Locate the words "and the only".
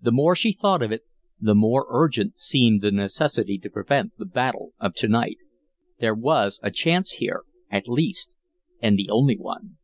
8.80-9.36